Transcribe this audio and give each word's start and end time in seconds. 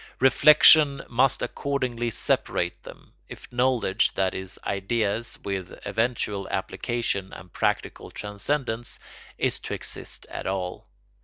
Reflection 0.19 1.03
must 1.09 1.43
accordingly 1.43 2.09
separate 2.09 2.81
them, 2.81 3.13
if 3.27 3.47
knowledge 3.53 4.11
(that 4.15 4.33
is, 4.33 4.57
ideas 4.65 5.37
with 5.45 5.79
eventual 5.85 6.49
application 6.49 7.31
and 7.33 7.53
practical 7.53 8.09
transcendence) 8.09 8.97
is 9.37 9.59
to 9.59 9.75
exist 9.75 10.25
at 10.31 10.47
all. 10.47 10.87